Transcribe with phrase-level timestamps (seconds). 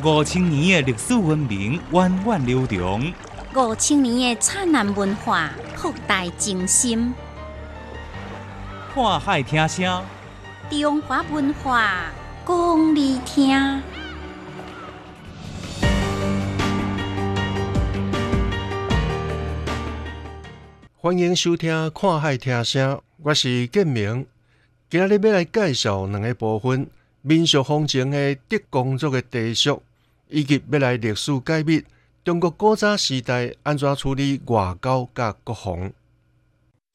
[0.00, 3.12] 五千年的历史文明源远流长，
[3.54, 7.12] 五千年的灿烂文化博大精深。
[8.94, 10.02] 看海听声，
[10.70, 12.06] 中华文化
[12.46, 13.82] 讲你听。
[20.96, 24.26] 欢迎收听《看海听声》，我是建明。
[24.88, 26.88] 今日要来介绍两个部分：
[27.22, 29.80] 民俗风情的德工作的地俗，
[30.28, 31.82] 以及未来历史解密
[32.24, 35.92] 中国古早时代安怎处理外交甲国防。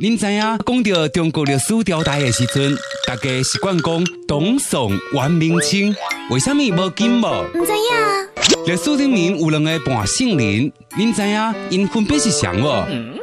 [0.00, 2.76] 您知影讲到中国历史朝代的时阵，
[3.06, 5.94] 大家习惯讲董宋、元、明、清，
[6.30, 7.44] 为什么无金无？
[7.54, 12.66] 唔知影，历史里面有两个半姓林，您知影因分别是谁无？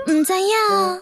[0.08, 1.02] 唔知影，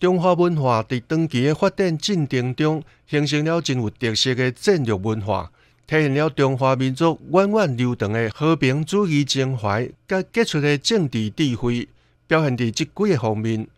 [0.00, 5.52] 中华文化在长期的发展进程中，形成了真有特色的战略文化，
[5.86, 11.86] 体现了中华民族源远流长的和平主义情怀，甲杰出的政治智慧，
[12.26, 13.68] 表现伫即几个方面。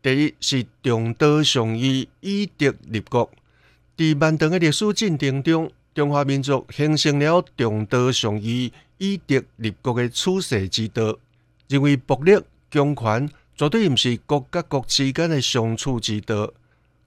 [0.00, 3.28] 第一是重德尚义，以德立国。
[3.96, 11.18] 伫漫长的历史进程中，中华民族形成了重德尚义、以德立国的处世之道，
[11.66, 13.28] 认为暴力、强权。
[13.56, 16.52] 绝对毋是国甲国之间的相处之道，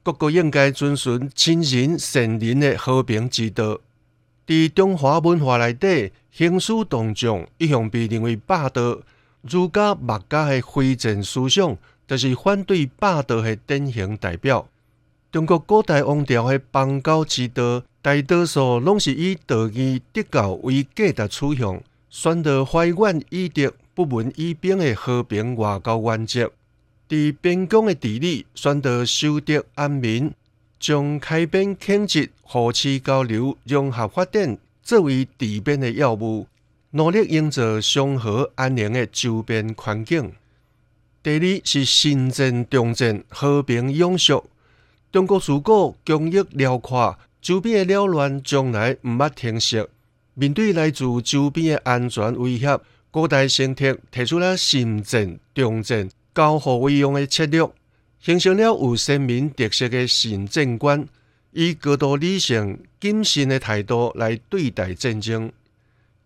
[0.02, 3.80] 各国应该遵循亲仁善仁的和平之道。
[4.46, 9.00] 伫中华文化内底，行事动众一向被认为霸道，
[9.42, 14.66] 儒家、墨家的非正思想，就是反对霸道的典型代表。
[15.30, 23.74] 中国古代王朝的邦交之道，大多数拢是以道义、德教为价值取向，宣导怀远以德。
[23.98, 26.52] 不闻以兵的和平外交原则，
[27.10, 30.32] 伫边疆的地理选择修德安民，
[30.80, 36.46] 将开边垦殖、互市交流、融合发展作为地边的要务，
[36.92, 40.34] 努力营造祥和安宁的周边环境。
[41.24, 44.40] 第二是新政重政、和平永续。
[45.12, 49.84] 中国自古疆域辽阔，周边的扰乱从来毋捌停息。
[50.36, 52.80] 面对来自周边的安全威胁。
[53.10, 57.68] 古代先铁提出了新政、重政、交互为用的策略，
[58.20, 61.08] 形成了有鲜明特色的新政观，
[61.52, 65.52] 以高度理性、谨慎的态度来对待战争。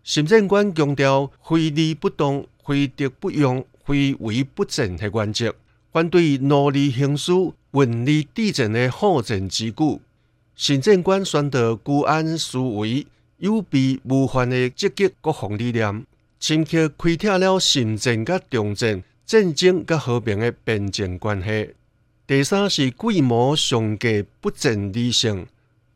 [0.02, 5.54] 新政观强调非利不动、非德不用、非为不正的原则，
[5.92, 7.32] 反对奴隶行事、
[7.70, 10.00] 文理地政的好政之举。
[10.56, 13.06] 新政观宣导居安思危、
[13.38, 16.04] 有备无患的积极国防理念。
[16.42, 21.70] 深刻开拓了新政甲重政、战争甲和平的边境关系。
[22.26, 25.46] 第三是规模上计不尽理性。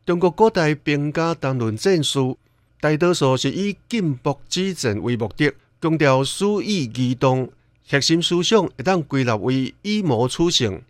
[0.05, 2.39] 中国古代兵家谈论战术，
[2.81, 5.53] 大多数是以进步止战为目的，
[5.83, 7.51] 强调使意移动，
[7.91, 10.81] 核心思想会当归纳为以谋取胜。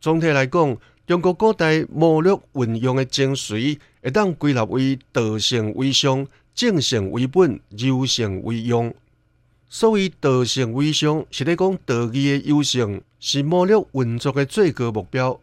[0.00, 3.04] 总体来讲，中国古代谋略运用的。
[3.04, 6.26] 精髓，会当归纳为道性为上。
[6.56, 8.92] 正性为本，柔性为用。
[9.68, 15.38] 所谓道性为上，是咧讲道义的优胜是谋略运作的最高目标。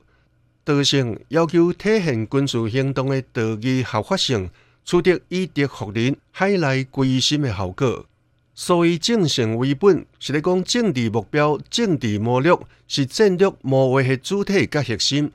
[0.63, 4.49] 道性要求体现军事行动的道义合法性，
[4.83, 8.07] 取得以德服人、海内归心的效果。
[8.55, 12.57] 所谓正性为本，是咧讲政治目标、政治谋略
[12.87, 15.31] 是战略谋划的主体甲核心。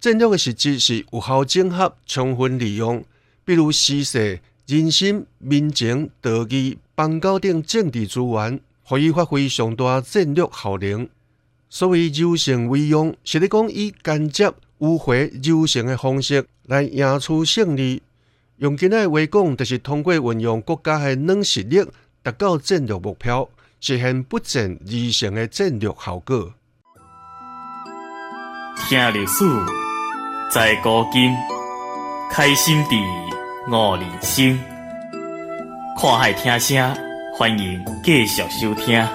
[0.00, 3.04] 战略的实质是有效整合、充分利用，
[3.44, 4.40] 比如时势。
[4.68, 11.08] 人心、民情、道义、邦交等政治资源，可以发挥上大战略效能。
[11.70, 18.02] 所谓柔性为用，是咧讲以间接、迂回、柔性的方式来赢取胜利。
[18.58, 21.82] 用今仔话讲，就是通过运用国家的软实力，
[22.22, 23.48] 达到战略目标，
[23.80, 26.52] 实现不战而胜的战略效果。
[28.86, 29.46] 听历史，
[30.52, 31.32] 在古今，
[32.30, 33.37] 开心地。
[33.70, 34.58] 五人生，
[36.00, 36.96] 看海听声，
[37.34, 39.06] 欢迎继续收听。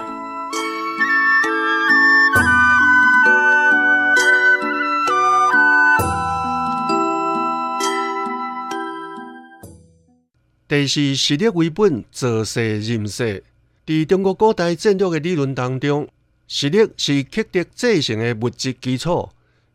[10.68, 13.44] 第四，实力为本，做事任势。
[13.88, 16.08] 伫中国古代战略的理论当中，
[16.48, 19.30] 实力是克敌制胜的物质基础。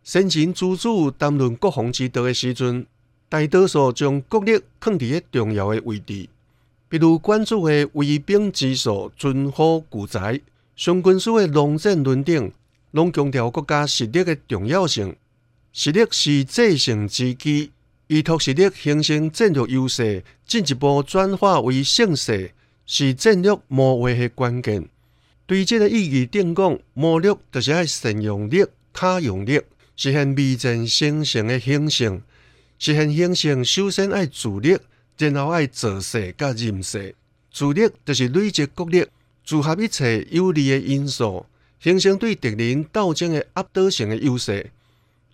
[0.05, 0.89] 先秦诸子
[1.19, 2.87] 谈论国防之道的时阵，
[3.29, 6.29] 大多数将国力放伫个重要的位置，
[6.89, 10.41] 比如关注的卫兵之数、军火巨材、
[10.75, 12.51] 上军事的龙战论等，
[12.93, 15.15] 拢强调国家实力的重要性。
[15.73, 17.71] 实力是制胜之基，
[18.07, 22.53] 依托实力形成战略优势，进一步转化为胜势。
[22.91, 24.89] 是战略谋划的关键。
[25.47, 28.65] 对这个意义定讲，谋略就是爱善用力、
[28.95, 29.61] 卡用力，
[29.95, 32.23] 实现未战先胜的形成。
[32.79, 34.79] 实现形成，首先爱自力，
[35.17, 37.15] 然后爱坐势甲任势。
[37.53, 39.05] 自力就是累积国力，
[39.45, 41.45] 组合一切有利的因素，
[41.81, 44.71] 形成对敌人斗争的压倒性的优势。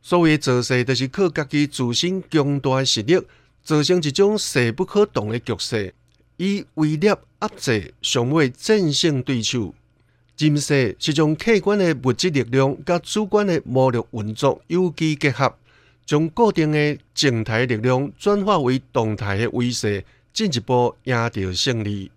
[0.01, 3.21] 所谓做势，就是靠家己自身强大的实力，
[3.63, 5.95] 造成一种势不可挡的局势。
[6.37, 9.75] 以威力压制，尚未战胜对手。
[10.37, 15.55] 任势是将客观的物质力量甲主观的魔力运作有机结合，
[16.07, 22.11] 将固定的静态力量转化为动态的威势，进一步赢得胜利。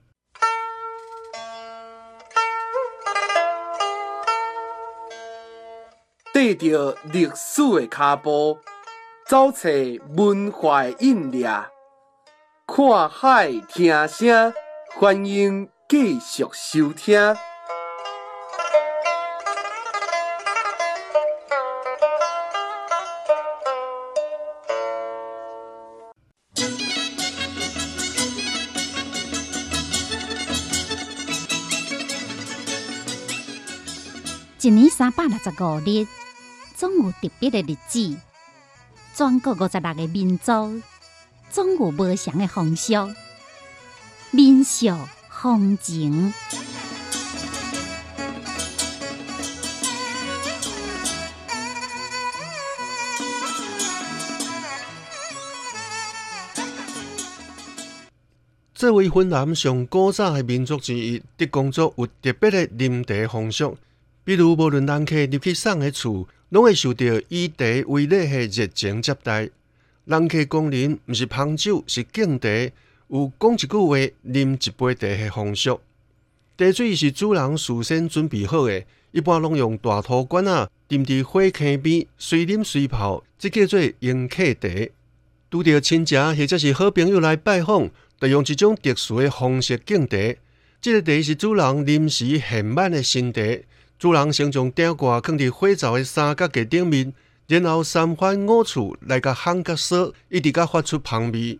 [6.33, 8.59] 跟着历史的脚步，
[9.25, 9.67] 走出
[10.15, 11.45] 文化印印。
[12.67, 14.53] 看海听声，
[14.93, 17.17] 欢迎继续收听。
[34.67, 36.05] 一年三百六十五日，
[36.75, 38.17] 总有特别的日子。
[39.15, 40.81] 全国五十六个民族。
[41.49, 42.93] 总有无常的风俗、
[44.31, 44.87] 民俗、
[45.29, 46.33] 风情。
[58.75, 63.77] 作为芬兰上古早的民族之一，德公族有特别的临茶风俗。
[64.27, 69.49] 比如，无论人客入去送的厝，拢会受到以茶为礼的热情接待。
[70.03, 72.49] 人客光临，毋是捧酒，是敬茶。
[73.07, 73.95] 有讲一句话，
[74.25, 75.79] 啉一杯茶的风俗。
[76.57, 78.83] 茶水是主人事先准备好的，
[79.13, 84.89] 一般拢用大土罐啊，浸伫火坑边，随啉随泡，即叫做迎客茶。
[85.49, 87.89] 拄着亲戚或者是好朋友来拜访，
[88.19, 90.17] 就用一种特殊的方式敬茶。
[90.81, 93.41] 即个茶是主人临时现买的新茶，
[93.99, 97.13] 主人先将鼎挂放伫火灶的三角架顶面。
[97.47, 101.57] 然后三番五次来个烘甲烧，一直甲发出香味。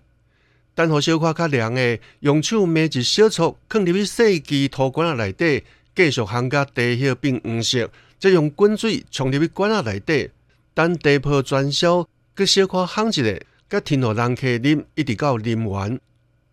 [0.76, 5.64] 等候小可较凉的，用手捏一小撮，放入去细支土管仔内底，
[5.96, 7.90] 继续烘甲地叶变黄色，
[8.20, 10.30] 再用滚水冲入去罐仔内底，
[10.74, 12.06] 等地泡全烧，
[12.36, 13.40] 佮小可烘一下，
[13.70, 15.98] 佮听互人客啉，一直到啉完。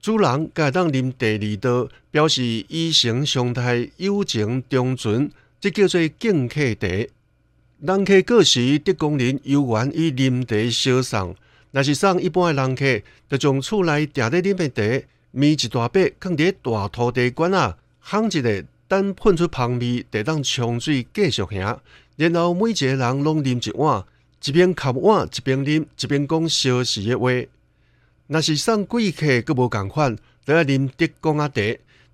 [0.01, 5.31] 主人佮当啉第二道，表示以诚相待，友情长存，
[5.65, 6.87] 即叫做敬客茶。
[7.81, 11.35] 人客过时，德工人有缘以啉茶相送。
[11.71, 21.81] 若是送一般的人客，就从厝内定咧啉的茶，暝一大把，放伫大土地管啊，烘一下，等喷出香味，就当冲水继续行。
[22.17, 24.05] 然后每一个人拢啉一碗，
[24.45, 27.31] 一边吸碗一边啉，一边讲消时的话。
[28.27, 31.63] 若是送贵客，佫无共款，就要啉德公啊茶。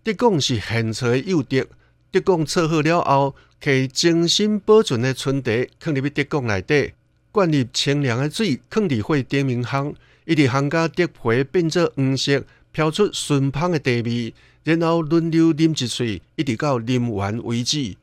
[0.05, 1.67] 德公是现采幼德，
[2.11, 3.35] 德公测好了后。
[3.63, 6.95] 摕精心保存的春茶放入去德国内底，
[7.31, 14.33] 灌入清凉的水，放伫火顶面烘，一直烘甲德皮变做黄色，飘出醇香的茶味，
[14.65, 17.95] 然后轮流啉一喙，一直到啉完为止。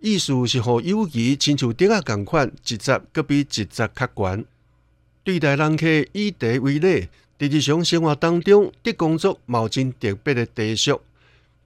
[0.00, 4.44] 意思是，互友谊亲像顶啊共款，一节搁比一节较悬。
[5.22, 11.00] 对待人客以茶为礼，在日常生活当中，德工作冒真特别的茶俗。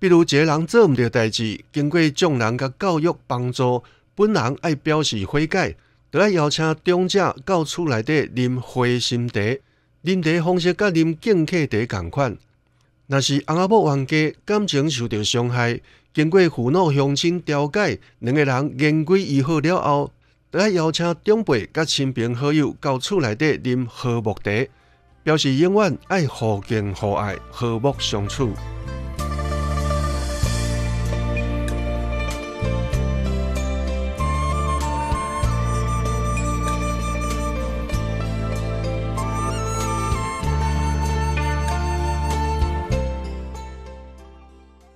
[0.00, 3.82] 比如一个人做毋着代志，经过众人甲教育帮助，
[4.14, 5.74] 本人爱表示悔改，
[6.12, 9.40] 就要邀请长者到厝内底啉花心茶。
[10.04, 12.36] 啉茶方式甲啉敬客茶共款。
[13.08, 15.80] 若是翁仔某冤家感情受到伤害，
[16.14, 20.12] 经过父老乡亲调解，两个人言归于好了后，
[20.52, 24.68] 就要邀请长辈甲亲朋好友到厝内底啉和睦茶，
[25.24, 28.52] 表示永远爱互敬互爱和睦相处。